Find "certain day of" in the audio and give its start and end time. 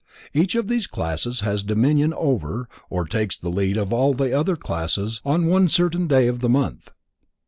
5.69-6.39